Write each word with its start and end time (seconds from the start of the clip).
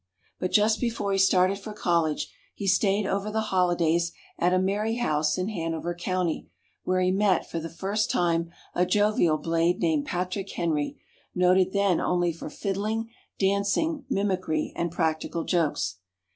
But 0.39 0.51
just 0.51 0.79
before 0.81 1.11
he 1.11 1.19
started 1.19 1.59
for 1.59 1.73
college, 1.73 2.33
he 2.55 2.65
stayed 2.65 3.05
over 3.05 3.29
the 3.29 3.39
holidays 3.53 4.11
at 4.39 4.51
a 4.51 4.57
merry 4.57 4.95
house 4.95 5.37
in 5.37 5.49
Hanover 5.49 5.93
County, 5.93 6.49
where 6.83 7.01
he 7.01 7.11
met, 7.11 7.47
for 7.47 7.59
the 7.59 7.69
first 7.69 8.09
time, 8.09 8.49
a 8.73 8.83
jovial 8.83 9.37
blade 9.37 9.79
named 9.79 10.07
Patrick 10.07 10.49
Henry, 10.53 10.99
noted 11.35 11.71
then 11.71 12.01
only 12.01 12.33
for 12.33 12.49
fiddling, 12.49 13.11
dancing, 13.37 14.03
mimicry, 14.09 14.73
and 14.75 14.89
practical 14.91 15.43
jokes. 15.43 15.97